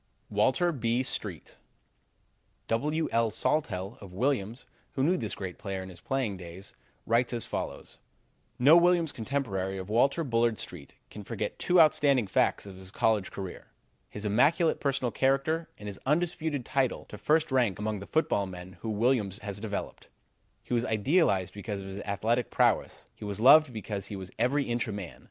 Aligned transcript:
Walter 0.31 0.71
B. 0.71 1.03
Street 1.03 1.57
W. 2.67 3.07
L. 3.11 3.29
Sawtelle 3.29 3.99
of 4.01 4.11
Williams, 4.11 4.65
who 4.93 5.03
knew 5.03 5.15
this 5.15 5.35
great 5.35 5.59
player 5.59 5.83
in 5.83 5.89
his 5.89 6.01
playing 6.01 6.37
days, 6.37 6.73
writes 7.05 7.33
as 7.33 7.45
follows: 7.45 7.99
"No 8.57 8.75
Williams 8.75 9.11
contemporary 9.11 9.77
of 9.77 9.89
Walter 9.91 10.23
Bullard 10.23 10.57
Street 10.57 10.95
can 11.11 11.21
forget 11.23 11.59
two 11.59 11.79
outstanding 11.79 12.25
facts 12.25 12.65
of 12.65 12.77
his 12.77 12.89
college 12.89 13.29
career: 13.31 13.67
his 14.09 14.25
immaculate 14.25 14.79
personal 14.79 15.11
character 15.11 15.69
and 15.77 15.87
his 15.87 15.99
undisputed 16.07 16.65
title 16.65 17.05
to 17.05 17.15
first 17.19 17.51
rank 17.51 17.77
among 17.77 17.99
the 17.99 18.07
football 18.07 18.47
men 18.47 18.77
whom 18.81 18.97
Williams 18.97 19.37
has 19.43 19.59
developed. 19.59 20.09
He 20.63 20.73
was 20.73 20.83
idolized 20.83 21.53
because 21.53 21.79
of 21.79 21.85
his 21.85 21.99
athletic 21.99 22.49
prowess; 22.49 23.07
he 23.13 23.23
was 23.23 23.39
loved 23.39 23.71
because 23.71 24.07
he 24.07 24.15
was 24.15 24.31
every 24.39 24.63
inch 24.63 24.87
a 24.87 24.91
man. 24.91 25.19